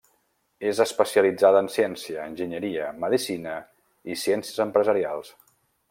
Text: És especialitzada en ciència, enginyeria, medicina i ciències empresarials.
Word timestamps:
És 0.69 0.79
especialitzada 0.85 1.61
en 1.65 1.69
ciència, 1.75 2.25
enginyeria, 2.31 2.89
medicina 3.05 3.55
i 4.15 4.19
ciències 4.25 4.63
empresarials. 4.69 5.33